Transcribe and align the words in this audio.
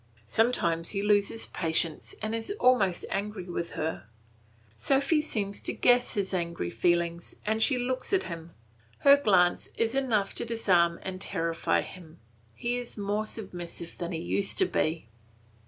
Sometimes 0.25 0.89
he 0.89 1.03
loses 1.03 1.45
patience 1.45 2.15
and 2.23 2.33
is 2.33 2.49
almost 2.59 3.05
angry 3.11 3.43
with 3.47 3.73
her. 3.73 4.05
Sophy 4.75 5.21
seems 5.21 5.61
to 5.61 5.73
guess 5.73 6.15
his 6.15 6.33
angry 6.33 6.71
feelings 6.71 7.35
and 7.45 7.61
she 7.61 7.77
looks 7.77 8.11
at 8.11 8.23
him. 8.23 8.55
Her 9.01 9.15
glance 9.15 9.69
is 9.77 9.93
enough 9.93 10.33
to 10.33 10.43
disarm 10.43 10.99
and 11.03 11.21
terrify 11.21 11.81
him; 11.81 12.17
he 12.55 12.77
is 12.77 12.97
more 12.97 13.27
submissive 13.27 13.99
than 13.99 14.11
he 14.11 14.17
used 14.17 14.57
to 14.57 14.65
be. 14.65 15.07